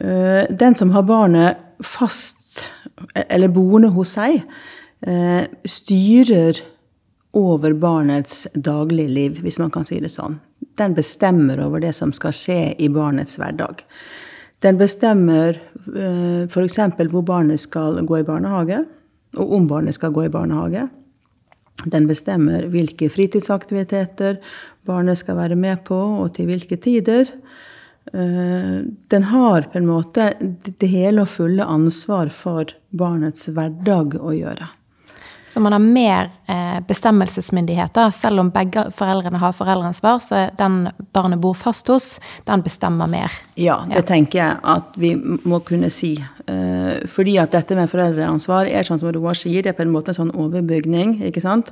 Eh, 0.00 0.50
den 0.50 0.74
som 0.74 0.90
har 0.90 1.06
barnet 1.06 1.62
fast 1.84 2.72
eller 3.14 3.52
boende 3.52 3.92
hos 3.94 4.16
seg, 4.16 4.42
eh, 5.06 5.46
styrer 5.62 6.58
over 7.36 7.74
barnets 7.76 8.46
dagligliv, 8.54 9.40
hvis 9.44 9.58
man 9.60 9.72
kan 9.74 9.84
si 9.84 10.00
det 10.00 10.12
sånn. 10.14 10.38
Den 10.80 10.94
bestemmer 10.96 11.60
over 11.64 11.82
det 11.84 11.92
som 11.96 12.12
skal 12.16 12.34
skje 12.36 12.60
i 12.80 12.88
barnets 12.92 13.36
hverdag. 13.40 13.82
Den 14.64 14.78
bestemmer 14.80 15.58
eh, 15.58 16.46
f.eks. 16.48 16.78
hvor 17.12 17.24
barnet 17.26 17.60
skal 17.60 18.00
gå 18.08 18.20
i 18.20 18.26
barnehage, 18.26 18.84
og 19.36 19.52
om 19.52 19.66
barnet 19.68 19.96
skal 19.96 20.14
gå 20.16 20.26
i 20.26 20.32
barnehage. 20.32 20.86
Den 21.84 22.08
bestemmer 22.08 22.64
hvilke 22.72 23.10
fritidsaktiviteter 23.12 24.40
barnet 24.88 25.20
skal 25.20 25.36
være 25.36 25.58
med 25.60 25.84
på, 25.84 25.98
og 26.22 26.32
til 26.36 26.48
hvilke 26.48 26.80
tider. 26.80 27.28
Eh, 28.12 28.80
den 29.12 29.28
har 29.32 29.68
på 29.68 29.80
en 29.80 29.90
måte 29.90 30.30
det 30.40 30.88
hele 30.88 31.26
og 31.26 31.32
fulle 31.34 31.68
ansvar 31.68 32.32
for 32.32 32.72
barnets 32.96 33.50
hverdag 33.52 34.16
å 34.22 34.32
gjøre. 34.32 34.72
Så 35.46 35.60
man 35.60 35.72
har 35.72 35.78
mer 35.78 36.30
eh, 36.46 36.80
bestemmelsesmyndighet. 36.88 37.98
Selv 38.14 38.42
om 38.42 38.50
begge 38.50 38.88
foreldrene 38.94 39.38
har 39.38 39.54
foreldreansvar, 39.54 40.18
så 40.18 40.40
den 40.58 40.88
barnet 41.14 41.38
bor 41.40 41.54
fast 41.54 41.86
hos, 41.88 42.16
den 42.44 42.64
bestemmer 42.66 43.06
mer. 43.06 43.32
Ja, 43.54 43.78
det 43.86 44.00
ja. 44.00 44.06
tenker 44.08 44.40
jeg 44.40 44.56
at 44.74 44.98
vi 44.98 45.14
må 45.16 45.60
kunne 45.66 45.90
si. 45.94 46.16
Eh, 46.18 47.06
fordi 47.10 47.36
at 47.38 47.54
dette 47.54 47.78
med 47.78 47.90
foreldreansvar 47.92 48.66
er 48.66 48.86
sånn 48.86 48.98
som 49.02 49.12
Roar 49.14 49.38
sier, 49.38 49.62
det 49.62 49.70
er 49.70 49.78
på 49.78 49.86
en 49.86 49.94
måte 49.94 50.10
en 50.12 50.18
sånn 50.18 50.34
overbygning. 50.34 51.20
ikke 51.30 51.44
sant? 51.44 51.70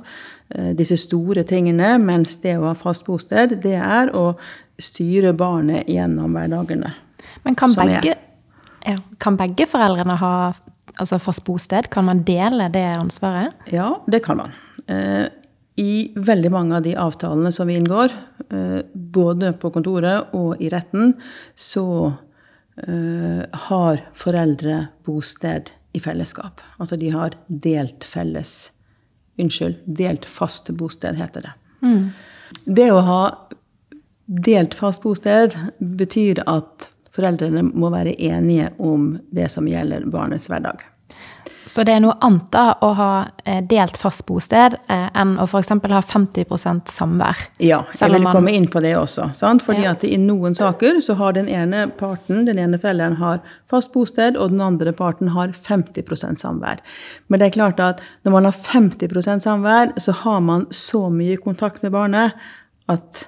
Eh, 0.49 0.71
disse 0.77 0.97
store 1.01 1.43
tingene. 1.43 1.97
Mens 1.99 2.37
det 2.43 2.55
å 2.59 2.69
ha 2.69 2.75
fast 2.79 3.05
bosted, 3.09 3.57
det 3.63 3.75
er 3.75 4.13
å 4.15 4.31
styre 4.79 5.33
barnet 5.35 5.89
gjennom 5.91 6.31
hverdagene. 6.35 6.93
Men 7.43 7.55
kan 7.59 7.75
begge, 7.75 8.15
ja, 8.85 8.95
kan 9.19 9.35
begge 9.39 9.67
foreldrene 9.69 10.15
ha 10.21 10.33
altså 11.01 11.19
fast 11.21 11.45
bosted? 11.47 11.89
Kan 11.93 12.07
man 12.09 12.23
dele 12.27 12.69
det 12.73 12.85
ansvaret? 12.97 13.55
Ja, 13.73 13.95
det 14.07 14.23
kan 14.25 14.39
man. 14.41 14.53
Eh, 14.87 15.27
I 15.81 16.13
veldig 16.15 16.51
mange 16.53 16.77
av 16.77 16.85
de 16.85 16.95
avtalene 16.99 17.51
som 17.51 17.67
vi 17.67 17.77
inngår, 17.79 18.13
eh, 18.49 18.79
både 18.93 19.53
på 19.59 19.71
kontoret 19.75 20.35
og 20.37 20.61
i 20.61 20.69
retten, 20.71 21.17
så 21.55 21.87
uh, 22.75 23.43
har 23.69 24.01
foreldre 24.19 24.87
bosted 25.07 25.71
i 25.95 26.01
fellesskap. 26.03 26.59
Altså 26.75 26.97
de 26.99 27.11
har 27.15 27.37
delt 27.47 28.03
felles 28.03 28.71
Unnskyld, 29.35 29.81
delt 29.83 30.23
fast 30.31 30.69
bosted, 30.79 31.17
heter 31.19 31.43
det. 31.43 31.49
Mm. 31.83 32.03
Det 32.77 32.85
å 32.87 33.01
ha 33.03 33.21
delt 34.25 34.77
fast 34.77 35.03
bosted 35.03 35.57
betyr 35.79 36.39
at 36.47 36.87
foreldrene 37.15 37.63
må 37.71 37.91
være 37.93 38.17
enige 38.21 38.73
om 38.83 39.15
det 39.33 39.49
som 39.53 39.67
gjelder 39.69 40.07
barnets 40.11 40.49
hverdag. 40.51 40.83
Så 41.65 41.81
det 41.81 41.95
er 41.95 42.01
noe 42.03 42.13
annet 42.21 42.45
da 42.53 42.75
å 42.85 42.91
ha 42.97 43.11
eh, 43.43 43.61
delt 43.65 43.97
fast 43.97 44.25
bosted 44.27 44.75
eh, 44.91 45.07
enn 45.17 45.33
å 45.41 45.47
f.eks. 45.47 45.71
ha 45.73 46.01
50% 46.05 46.91
samvær? 46.93 47.41
Ja, 47.63 47.79
jeg 47.97 48.13
vil 48.13 48.27
komme 48.29 48.53
inn 48.53 48.67
på 48.69 48.83
det 48.85 48.93
også. 48.99 49.31
Sant? 49.33 49.65
Fordi 49.65 49.87
ja. 49.87 49.95
at 49.95 50.05
i 50.05 50.17
noen 50.21 50.53
saker 50.57 51.01
så 51.01 51.17
har 51.17 51.33
den 51.37 51.49
ene 51.49 51.87
parten, 51.97 52.43
den 52.45 52.61
ene 52.61 52.77
forelderen, 52.81 53.17
har 53.17 53.41
fast 53.71 53.95
bosted, 53.95 54.37
og 54.37 54.53
den 54.53 54.61
andre 54.61 54.93
parten 54.93 55.33
har 55.33 55.55
50% 55.57 56.41
samvær. 56.41 56.83
Men 57.27 57.41
det 57.41 57.49
er 57.49 57.57
klart 57.57 57.81
at 57.81 58.05
når 58.27 58.37
man 58.37 58.49
har 58.51 58.61
50% 58.61 59.45
samvær, 59.47 59.95
så 59.97 60.13
har 60.21 60.45
man 60.45 60.69
så 60.69 61.07
mye 61.09 61.41
kontakt 61.41 61.81
med 61.85 61.95
barnet 61.97 62.37
at 62.91 63.25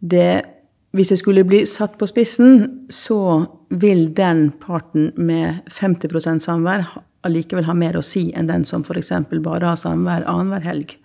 det 0.00 0.53
hvis 0.94 1.10
jeg 1.10 1.20
skulle 1.20 1.44
bli 1.46 1.64
satt 1.66 1.96
på 1.98 2.06
spissen, 2.06 2.86
så 2.92 3.44
vil 3.74 4.06
den 4.14 4.52
parten 4.62 5.10
med 5.16 5.64
50% 5.72 6.44
samvær 6.44 6.86
allikevel 7.24 7.66
ha 7.66 7.74
mer 7.74 7.96
å 7.98 8.04
si 8.04 8.28
enn 8.36 8.50
den 8.50 8.66
som 8.68 8.84
f.eks. 8.84 9.10
bare 9.42 9.72
har 9.72 9.80
samvær 9.80 10.26
annenhver 10.30 10.62
helg. 10.68 10.98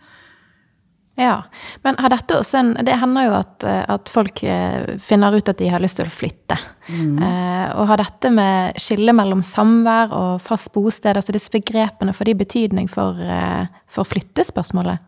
Ja, 1.19 1.43
Men 1.83 1.97
har 1.99 2.13
dette 2.13 2.37
også 2.39 2.57
en 2.61 2.69
Det 2.87 2.93
hender 2.95 3.25
jo 3.25 3.33
at, 3.35 3.63
at, 3.67 4.07
folk 4.07 4.39
eh, 4.47 4.95
finner 5.03 5.35
ut 5.35 5.49
at 5.51 5.59
de 5.59 5.67
har 5.67 5.81
lyst 5.83 5.99
til 5.99 6.07
å 6.07 6.13
flytte. 6.13 6.55
Mm. 6.87 7.17
Eh, 7.19 7.65
og 7.73 7.89
har 7.89 7.99
dette 7.99 8.31
med 8.31 8.79
skille 8.79 9.11
mellom 9.17 9.41
samvær 9.43 10.13
og 10.15 10.45
fast 10.45 10.71
bosted, 10.71 11.19
altså 11.19 11.35
disse 11.35 11.51
begrepene, 11.51 12.15
får 12.15 12.31
de 12.31 12.37
betydning 12.39 12.87
for, 12.91 13.19
eh, 13.19 13.67
for 13.91 14.07
flyttespørsmålet? 14.07 15.03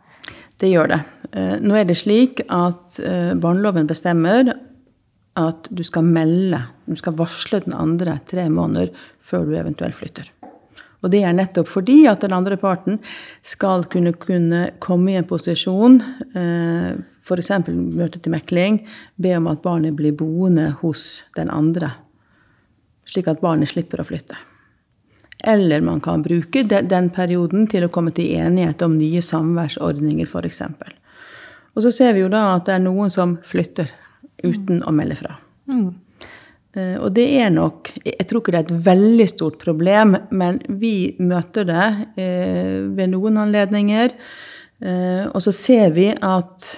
Det 0.59 0.73
gjør 0.73 0.91
det. 0.91 0.99
Eh, 1.31 1.55
nå 1.63 1.79
er 1.79 1.87
det 1.87 1.97
slik 2.01 2.43
at 2.49 2.99
eh, 2.99 3.31
barneloven 3.39 3.87
bestemmer 3.87 4.51
at 5.39 5.69
du 5.71 5.83
skal 5.87 6.03
melde, 6.03 6.59
du 6.85 6.97
skal 6.99 7.15
varsle 7.19 7.61
den 7.63 7.75
andre 7.77 8.19
tre 8.27 8.49
måneder 8.51 8.91
før 9.23 9.47
du 9.47 9.55
eventuelt 9.55 9.95
flytter. 9.95 10.27
Og 11.01 11.09
det 11.13 11.23
er 11.25 11.33
nettopp 11.33 11.69
fordi 11.71 12.03
at 12.09 12.21
den 12.21 12.35
andre 12.35 12.57
parten 12.61 12.99
skal 13.45 13.87
kunne, 13.89 14.13
kunne 14.13 14.67
komme 14.83 15.13
i 15.13 15.17
en 15.17 15.27
posisjon, 15.27 15.97
eh, 16.37 16.93
f.eks. 17.25 17.51
møte 17.71 18.19
til 18.19 18.33
mekling, 18.35 18.81
be 19.17 19.33
om 19.37 19.49
at 19.49 19.63
barnet 19.63 19.97
blir 19.97 20.13
boende 20.17 20.69
hos 20.81 21.23
den 21.37 21.49
andre. 21.49 21.93
Slik 23.09 23.29
at 23.31 23.41
barnet 23.41 23.71
slipper 23.71 24.01
å 24.01 24.07
flytte. 24.07 24.37
Eller 25.41 25.81
man 25.81 26.03
kan 26.05 26.21
bruke 26.21 26.61
den 26.69 27.09
perioden 27.09 27.65
til 27.69 27.87
å 27.87 27.89
komme 27.93 28.13
til 28.13 28.29
enighet 28.37 28.83
om 28.85 28.99
nye 28.99 29.23
samværsordninger, 29.25 30.29
f.eks. 30.29 30.61
Og 31.71 31.81
så 31.81 31.89
ser 31.95 32.13
vi 32.13 32.21
jo 32.21 32.29
da 32.29 32.51
at 32.59 32.67
det 32.67 32.77
er 32.77 32.83
noen 32.85 33.09
som 33.09 33.39
flytter 33.47 33.89
uten 34.43 34.81
å 34.87 34.93
melde 34.95 35.17
fra. 35.19 35.35
Mm. 35.71 35.91
Eh, 36.71 36.95
og 37.03 37.11
det 37.15 37.25
er 37.43 37.49
nok 37.51 37.89
Jeg 37.99 38.27
tror 38.29 38.39
ikke 38.41 38.53
det 38.53 38.59
er 38.61 38.69
et 38.69 38.85
veldig 38.85 39.27
stort 39.27 39.57
problem, 39.59 40.15
men 40.31 40.61
vi 40.81 41.13
møter 41.19 41.67
det 41.67 41.87
eh, 42.15 42.79
ved 42.87 43.11
noen 43.11 43.41
anledninger. 43.43 44.15
Eh, 44.81 45.25
og 45.27 45.41
så 45.43 45.53
ser 45.53 45.91
vi 45.97 46.09
at 46.15 46.69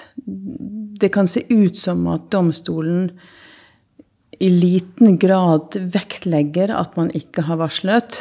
det 1.00 1.12
kan 1.14 1.28
se 1.30 1.44
ut 1.50 1.78
som 1.78 2.04
at 2.12 2.26
domstolen 2.32 3.08
i 4.38 4.48
liten 4.50 5.18
grad 5.18 5.76
vektlegger 5.94 6.72
at 6.74 6.96
man 6.98 7.10
ikke 7.14 7.44
har 7.46 7.58
varslet. 7.60 8.20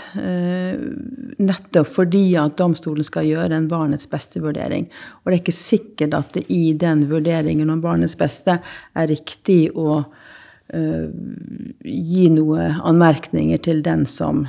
Nettopp 1.39 1.89
fordi 1.89 2.25
at 2.39 2.58
domstolen 2.60 3.05
skal 3.08 3.27
gjøre 3.29 3.58
en 3.58 3.70
barnets 3.72 4.10
beste-vurdering. 4.12 4.89
Og 5.22 5.29
det 5.29 5.36
er 5.36 5.41
ikke 5.41 5.55
sikkert 5.58 6.17
at 6.17 6.34
det 6.38 6.46
i 6.53 6.74
den 6.77 7.05
vurderingen 7.12 7.72
om 7.74 7.82
barnets 7.84 8.17
beste 8.20 8.60
er 8.60 9.10
riktig 9.10 9.72
å 9.74 10.03
uh, 10.03 11.08
gi 11.84 12.25
noen 12.34 12.82
anmerkninger 12.84 13.63
til 13.63 13.84
den 13.86 14.08
som 14.10 14.46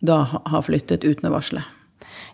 da 0.00 0.22
har 0.32 0.64
flyttet 0.64 1.04
uten 1.04 1.28
å 1.28 1.34
varsle. 1.34 1.64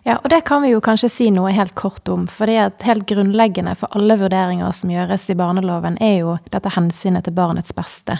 Ja, 0.07 0.17
og 0.23 0.29
det 0.31 0.43
kan 0.47 0.61
vi 0.63 0.71
jo 0.71 0.83
kanskje 0.83 1.09
si 1.11 1.27
noe 1.33 1.51
helt 1.55 1.75
kort 1.75 2.07
om. 2.09 2.27
For 2.31 2.47
det 2.47 2.55
er 2.61 2.87
helt 2.87 3.07
grunnleggende 3.09 3.75
for 3.75 3.91
alle 3.97 4.17
vurderinger 4.19 4.71
som 4.75 4.93
gjøres 4.93 5.27
i 5.31 5.37
barneloven, 5.39 5.99
er 6.03 6.21
jo 6.21 6.37
dette 6.51 6.71
hensynet 6.77 7.27
til 7.27 7.35
barnets 7.37 7.75
beste. 7.75 8.19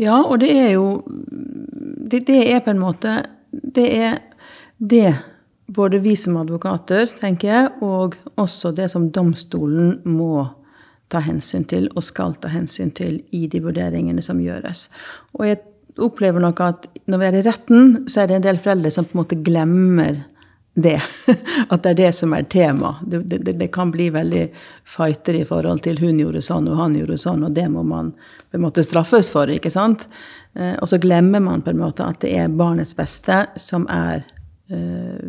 Ja, 0.00 0.18
og 0.22 0.40
det 0.42 0.50
er 0.52 0.72
jo 0.74 1.02
Det, 1.06 2.26
det 2.26 2.42
er 2.52 2.60
på 2.60 2.70
en 2.74 2.80
måte 2.82 3.22
Det 3.48 3.86
er 3.96 4.18
det 4.76 5.14
både 5.66 5.98
vi 6.02 6.16
som 6.16 6.36
advokater, 6.36 7.06
tenker 7.20 7.48
jeg, 7.48 7.68
og 7.80 8.16
også 8.36 8.72
det 8.76 8.90
som 8.90 9.06
domstolen 9.14 10.00
må 10.04 10.48
ta 11.08 11.22
hensyn 11.24 11.64
til, 11.64 11.86
og 11.96 12.04
skal 12.04 12.34
ta 12.40 12.50
hensyn 12.52 12.90
til 12.90 13.20
i 13.32 13.46
de 13.46 13.60
vurderingene 13.62 14.20
som 14.24 14.40
gjøres. 14.42 14.88
Og 15.38 15.46
jeg 15.46 15.60
opplever 15.98 16.40
nok 16.40 16.60
at 16.64 16.86
når 17.10 17.20
vi 17.20 17.26
er 17.28 17.38
i 17.38 17.46
retten, 17.46 17.88
så 18.08 18.22
er 18.22 18.30
det 18.30 18.38
en 18.38 18.46
del 18.46 18.60
foreldre 18.62 18.92
som 18.94 19.08
på 19.08 19.16
en 19.16 19.22
måte 19.22 19.40
glemmer 19.44 20.22
det. 20.74 21.00
At 21.72 21.82
det 21.82 21.90
er 21.90 21.98
det 21.98 22.12
som 22.16 22.32
er 22.32 22.46
tema. 22.48 22.94
Det, 23.04 23.18
det, 23.28 23.56
det, 23.60 23.68
kan 23.74 23.90
bli 23.92 24.08
veldig 24.10 24.46
fighter 24.88 25.36
i 25.36 25.44
forhold 25.44 25.82
til 25.84 26.00
hun 26.00 26.20
gjorde 26.22 26.40
sånn 26.44 26.70
og 26.70 26.78
han 26.80 26.96
gjorde 26.96 27.18
sånn, 27.20 27.44
og 27.44 27.52
det 27.56 27.66
må 27.72 27.84
man 27.84 28.14
på 28.16 28.56
en 28.56 28.64
måte 28.64 28.84
straffes 28.86 29.28
for. 29.32 29.50
ikke 29.52 29.72
sant? 29.72 30.06
Eh, 30.56 30.74
og 30.80 30.88
så 30.88 31.00
glemmer 31.02 31.44
man 31.44 31.64
på 31.64 31.74
en 31.74 31.82
måte 31.82 32.06
at 32.06 32.22
det 32.24 32.32
er 32.40 32.56
barnets 32.56 32.96
beste 32.96 33.44
som 33.60 33.84
er 33.92 34.24
eh, 34.72 35.20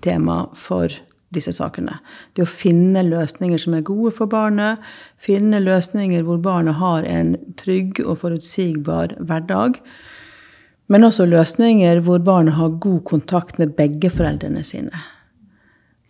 tema 0.00 0.46
for 0.56 0.92
disse 1.34 1.52
sakene. 1.54 1.98
Det 2.34 2.44
å 2.44 2.50
finne 2.50 3.04
løsninger 3.06 3.60
som 3.62 3.76
er 3.76 3.86
gode 3.86 4.12
for 4.16 4.30
barnet, 4.30 4.82
finne 5.20 5.62
løsninger 5.62 6.24
hvor 6.26 6.40
barnet 6.42 6.80
har 6.80 7.06
en 7.06 7.36
trygg 7.60 8.02
og 8.04 8.18
forutsigbar 8.24 9.14
hverdag. 9.18 9.78
Men 10.90 11.06
også 11.06 11.28
løsninger 11.30 12.02
hvor 12.06 12.18
barnet 12.26 12.58
har 12.58 12.76
god 12.82 13.04
kontakt 13.06 13.60
med 13.62 13.76
begge 13.78 14.10
foreldrene 14.10 14.64
sine. 14.66 15.04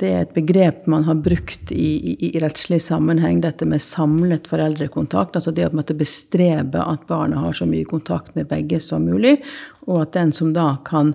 Det 0.00 0.08
er 0.08 0.22
et 0.24 0.32
begrep 0.32 0.86
man 0.88 1.04
har 1.04 1.18
brukt 1.20 1.72
i, 1.76 1.90
i, 2.14 2.30
i 2.30 2.40
rettslig 2.40 2.78
sammenheng, 2.80 3.42
dette 3.44 3.66
med 3.68 3.84
samlet 3.84 4.48
foreldrekontakt. 4.48 5.36
Altså 5.36 5.52
det 5.52 5.68
å 5.68 5.96
bestrebe 5.98 6.80
at 6.80 7.04
barnet 7.10 7.42
har 7.42 7.58
så 7.58 7.68
mye 7.68 7.84
kontakt 7.84 8.32
med 8.38 8.48
begge 8.48 8.80
som 8.80 9.04
mulig, 9.04 9.36
og 9.84 10.06
at 10.06 10.16
den 10.16 10.32
som 10.32 10.54
da 10.56 10.78
kan 10.88 11.12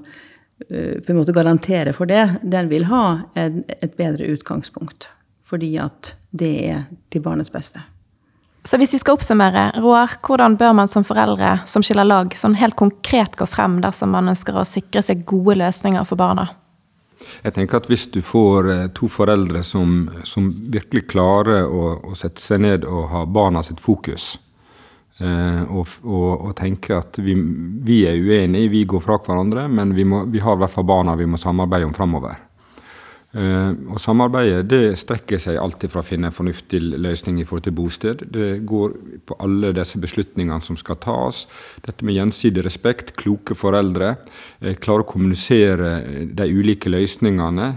på 0.59 1.11
en 1.11 1.17
måte 1.17 1.33
garantere 1.35 1.91
for 1.93 2.07
det, 2.07 2.39
den 2.43 2.69
vil 2.71 2.87
ha 2.87 3.05
en, 3.35 3.63
et 3.67 3.97
bedre 3.99 4.29
utgangspunkt. 4.31 5.09
Fordi 5.45 5.73
at 5.77 6.15
det 6.31 6.53
er 6.69 6.85
til 7.13 7.21
barnets 7.25 7.51
beste. 7.53 7.83
Så 8.65 8.79
hvis 8.81 8.95
vi 8.95 8.99
skal 9.01 9.19
oppsummere, 9.19 9.67
Roar, 9.77 10.15
hvordan 10.25 10.55
bør 10.57 10.73
man 10.73 10.89
som 10.89 11.05
foreldre 11.05 11.59
som 11.69 11.83
skiller 11.85 12.07
lag, 12.07 12.33
sånn 12.33 12.57
helt 12.57 12.77
konkret 12.79 13.35
gå 13.37 13.45
frem 13.45 13.77
dersom 13.83 14.15
man 14.15 14.31
ønsker 14.31 14.57
å 14.57 14.65
sikre 14.65 15.03
seg 15.05 15.21
gode 15.29 15.59
løsninger 15.61 16.07
for 16.09 16.17
barna? 16.17 16.47
Jeg 17.43 17.53
tenker 17.53 17.77
at 17.77 17.89
Hvis 17.89 18.07
du 18.11 18.21
får 18.25 18.71
eh, 18.71 18.87
to 18.97 19.07
foreldre 19.09 19.61
som, 19.63 20.09
som 20.23 20.49
virkelig 20.73 21.05
klarer 21.13 21.65
å, 21.65 21.93
å, 22.09 22.15
sette 22.17 22.41
seg 22.41 22.63
ned 22.65 22.85
og 22.89 23.07
ha 23.13 23.23
barna 23.29 23.61
sitt 23.63 23.81
fokus, 23.81 24.35
Eh, 24.35 24.44
og, 25.21 25.87
og, 26.03 26.31
og, 26.33 26.49
tenke 26.59 26.97
at 26.97 27.19
vi, 27.23 27.37
vi, 27.87 28.01
er 28.09 28.19
uenige, 28.19 28.71
vi 28.73 28.81
går 28.89 29.03
fra 29.03 29.15
hverandre, 29.23 29.67
men 29.71 29.93
vi, 29.95 30.03
må, 30.03 30.25
vi 30.27 30.41
har 30.43 30.57
i 30.57 30.63
hvert 30.63 30.73
fall 30.73 30.87
barna 30.89 31.15
vi 31.15 31.27
må 31.29 31.39
samarbeide 31.39 31.87
om 31.87 31.95
framover. 31.95 32.35
Uh, 33.35 33.75
og 33.91 33.99
samarbeidet 33.99 34.63
det 34.71 34.95
strekker 35.01 35.41
seg 35.43 35.59
alltid 35.59 35.91
fra 35.91 36.03
å 36.03 36.07
finne 36.07 36.31
en 36.31 36.35
fornuftig 36.35 36.79
løsning 36.79 37.41
i 37.41 37.45
forhold 37.47 37.67
til 37.67 37.75
bosted. 37.75 38.23
Det 38.31 38.61
går 38.67 38.95
på 39.27 39.37
alle 39.43 39.73
disse 39.75 39.99
beslutningene 40.01 40.63
som 40.63 40.79
skal 40.79 40.99
tas. 41.03 41.43
Dette 41.83 42.07
med 42.07 42.15
gjensidig 42.15 42.63
respekt, 42.65 43.15
kloke 43.19 43.57
foreldre. 43.59 44.15
Uh, 44.63 44.73
klare 44.79 45.03
å 45.03 45.09
kommunisere 45.11 45.99
de 46.31 46.49
ulike 46.51 46.91
løsningene. 46.91 47.75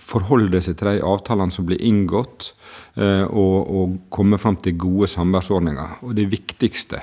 Forholde 0.00 0.56
seg 0.64 0.78
til 0.80 0.88
de 0.88 1.00
avtalene 1.04 1.52
som 1.52 1.66
blir 1.68 1.82
inngått. 1.84 2.54
Eh, 2.94 3.24
og, 3.26 3.70
og 3.74 3.94
komme 4.14 4.38
fram 4.38 4.56
til 4.62 4.76
gode 4.78 5.08
samværsordninger. 5.10 5.98
Og 6.06 6.14
det 6.14 6.28
viktigste 6.30 7.00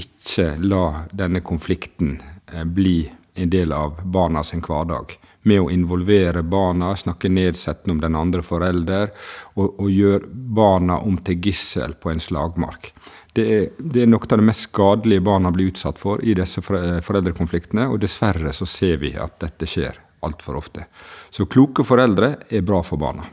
ikke 0.00 0.54
la 0.64 1.04
denne 1.12 1.42
konflikten 1.44 2.14
eh, 2.48 2.64
bli 2.64 3.02
en 3.36 3.52
del 3.52 3.74
av 3.76 4.00
barna 4.04 4.44
sin 4.44 4.64
hverdag. 4.64 5.12
Med 5.48 5.60
å 5.60 5.70
involvere 5.74 6.44
barna, 6.46 6.92
snakke 6.96 7.30
nedsettende 7.32 7.96
om 7.96 8.02
den 8.02 8.18
andre 8.18 8.44
forelder, 8.46 9.10
og, 9.56 9.80
og 9.82 9.90
gjøre 9.90 10.30
barna 10.30 11.00
om 11.02 11.16
til 11.26 11.40
gissel 11.48 11.96
på 11.98 12.12
en 12.12 12.22
slagmark. 12.22 12.92
Det 13.32 13.44
er, 13.48 13.68
det 13.78 14.04
er, 14.04 14.10
noe 14.12 14.22
av 14.28 14.38
det 14.38 14.46
mest 14.46 14.68
skadelige 14.68 15.24
barna 15.24 15.50
blir 15.50 15.72
utsatt 15.72 15.98
for 15.98 16.22
i 16.22 16.36
disse 16.36 16.62
foreldrekonfliktene, 16.62 17.88
og 17.88 18.02
dessverre 18.04 18.52
så 18.54 18.68
ser 18.68 19.00
vi 19.02 19.14
at 19.16 19.40
dette 19.42 19.66
skjer 19.66 19.98
altfor 20.22 20.60
ofte. 20.60 20.86
Så 21.32 21.48
kloke 21.50 21.84
foreldre 21.86 22.36
er 22.52 22.66
bra 22.66 22.82
for 22.86 23.00
barna. 23.00 23.26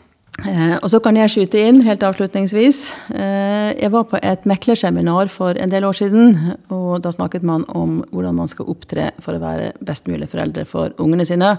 Eh, 0.48 0.76
og 0.80 0.88
så 0.92 1.00
kan 1.04 1.18
jeg 1.20 1.32
skyte 1.34 1.62
inn 1.68 1.82
helt 1.84 2.04
avslutningsvis. 2.06 2.82
Eh, 3.12 3.72
jeg 3.76 3.92
var 3.92 4.06
på 4.08 4.20
et 4.24 4.46
meklerseminar 4.48 5.32
for 5.34 5.58
en 5.58 5.72
del 5.72 5.88
år 5.88 5.98
siden. 6.00 6.38
Og 6.72 7.02
da 7.04 7.12
snakket 7.12 7.44
man 7.44 7.66
om 7.76 8.00
hvordan 8.12 8.38
man 8.38 8.52
skal 8.52 8.70
opptre 8.72 9.10
for 9.24 9.36
å 9.36 9.44
være 9.44 9.74
best 9.86 10.08
mulig 10.08 10.30
foreldre 10.32 10.66
for 10.70 10.96
ungene 11.02 11.28
sine. 11.28 11.58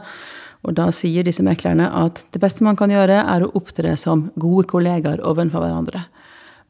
Og 0.65 0.77
da 0.77 0.91
sier 0.93 1.25
disse 1.25 1.45
meklerne 1.45 1.89
at 2.03 2.25
det 2.33 2.41
beste 2.41 2.65
man 2.65 2.77
kan 2.77 2.93
gjøre, 2.93 3.23
er 3.25 3.45
å 3.45 3.53
opptre 3.57 3.97
som 4.01 4.29
gode 4.41 4.67
kollegaer 4.69 5.23
overfor 5.25 5.65
hverandre. 5.65 6.05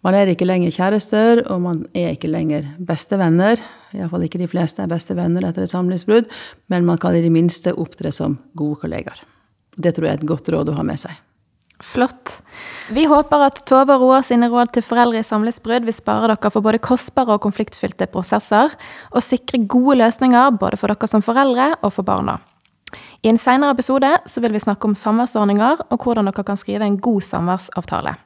Man 0.01 0.17
er 0.17 0.31
ikke 0.33 0.47
lenger 0.49 0.73
kjærester, 0.73 1.43
og 1.53 1.59
man 1.61 1.83
er 1.93 2.15
ikke 2.15 2.31
lenger 2.31 2.71
bestevenner. 2.79 3.61
Iallfall 3.93 4.25
ikke 4.25 4.41
de 4.41 4.49
fleste 4.49 4.81
er 4.81 4.89
bestevenner 4.89 5.45
etter 5.45 5.67
et 5.67 5.75
samlivsbrudd, 5.75 6.31
men 6.73 6.87
man 6.89 7.03
kan 7.03 7.19
i 7.19 7.21
det 7.21 7.35
minste 7.35 7.75
opptre 7.77 8.15
som 8.15 8.39
gode 8.57 8.81
kollegaer. 8.87 9.21
Det 9.77 9.93
tror 9.93 10.09
jeg 10.09 10.17
er 10.17 10.23
et 10.23 10.31
godt 10.31 10.49
råd 10.55 10.73
å 10.73 10.79
ha 10.79 10.87
med 10.87 11.03
seg. 11.03 11.19
Flott. 11.81 12.37
Vi 12.91 13.07
håper 13.09 13.45
at 13.47 13.63
Tove 13.69 13.95
og 13.97 14.03
Roar 14.05 14.25
sine 14.27 14.51
råd 14.53 14.73
til 14.75 14.85
foreldre 14.85 15.23
i 15.23 15.27
samlivsbrudd 15.27 15.87
vil 15.87 15.97
spare 15.97 16.29
dere 16.33 16.51
for 16.53 16.65
både 16.65 16.83
kostbare 16.83 17.37
og 17.37 17.45
konfliktfylte 17.45 18.09
prosesser, 18.13 18.75
og 19.15 19.25
sikre 19.25 19.63
gode 19.65 19.99
løsninger 20.03 20.57
både 20.61 20.81
for 20.81 20.93
dere 20.93 21.11
som 21.11 21.25
foreldre 21.25 21.73
og 21.81 21.95
for 21.97 22.07
barna. 22.07 22.39
I 23.23 23.31
en 23.31 23.39
senere 23.39 23.77
episode 23.77 24.11
så 24.27 24.43
vil 24.43 24.53
vi 24.57 24.63
snakke 24.63 24.89
om 24.89 24.99
samværsordninger 24.99 25.87
og 25.89 26.03
hvordan 26.03 26.29
dere 26.29 26.45
kan 26.45 26.59
skrive 26.59 26.87
en 26.87 26.99
god 26.99 27.23
samværsavtale. 27.23 28.17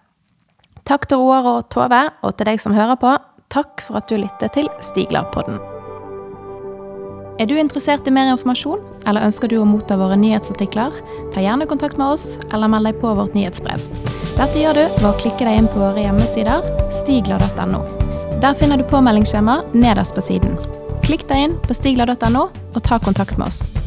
Takk 0.85 1.09
til 1.09 1.21
Roar 1.21 1.47
og 1.49 1.71
Tove, 1.73 2.03
og 2.23 2.37
til 2.37 2.51
deg 2.51 2.61
som 2.61 2.77
hører 2.77 2.99
på, 3.01 3.15
takk 3.53 3.85
for 3.85 4.01
at 4.01 4.11
du 4.11 4.19
lytter 4.21 4.53
til 4.53 4.69
Stiglarpodden. 4.85 5.74
Er 7.35 7.49
du 7.51 7.57
interessert 7.59 8.07
i 8.07 8.13
mer 8.15 8.29
informasjon, 8.31 8.83
eller 9.11 9.25
ønsker 9.27 9.51
du 9.51 9.57
å 9.59 9.67
motta 9.67 9.97
våre 9.99 10.15
nyhetsartikler? 10.21 10.95
Ta 11.35 11.43
gjerne 11.43 11.67
kontakt 11.67 11.99
med 11.99 12.15
oss, 12.15 12.37
eller 12.53 12.71
meld 12.71 12.87
deg 12.87 13.01
på 13.03 13.11
vårt 13.19 13.35
nyhetsbrev. 13.35 13.83
Dette 14.37 14.61
gjør 14.61 14.79
du 14.79 14.85
ved 15.01 15.09
å 15.09 15.15
klikke 15.19 15.43
deg 15.43 15.59
inn 15.59 15.71
på 15.71 15.83
våre 15.83 16.07
hjemmesider 16.07 16.63
stigla.no. 17.03 17.83
Der 18.39 18.55
finner 18.59 18.79
du 18.79 18.87
påmeldingsskjema 18.87 19.65
nederst 19.75 20.15
på 20.15 20.23
siden. 20.23 20.55
Klikk 21.03 21.27
deg 21.27 21.49
inn 21.49 21.57
på 21.67 21.75
stigla.no, 21.75 22.51
og 22.55 22.85
ta 22.87 23.03
kontakt 23.03 23.35
med 23.41 23.51
oss. 23.51 23.84